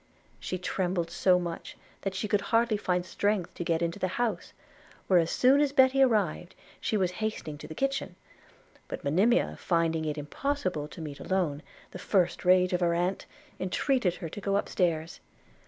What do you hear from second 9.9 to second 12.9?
it impossible to meet, alone, the first rage of